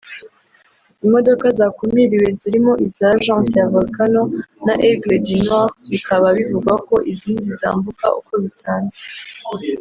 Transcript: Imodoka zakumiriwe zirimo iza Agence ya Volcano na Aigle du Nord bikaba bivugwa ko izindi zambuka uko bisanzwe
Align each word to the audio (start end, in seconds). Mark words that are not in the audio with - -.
Imodoka 1.05 1.45
zakumiriwe 1.57 2.27
zirimo 2.39 2.73
iza 2.87 3.05
Agence 3.15 3.53
ya 3.61 3.67
Volcano 3.73 4.23
na 4.65 4.73
Aigle 4.85 5.17
du 5.25 5.37
Nord 5.45 5.73
bikaba 5.91 6.27
bivugwa 6.37 6.73
ko 6.87 6.95
izindi 7.11 7.47
zambuka 7.59 8.05
uko 8.19 8.33
bisanzwe 8.43 8.99